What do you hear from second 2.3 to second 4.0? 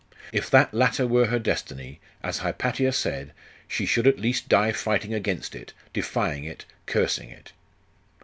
Hypatia said, she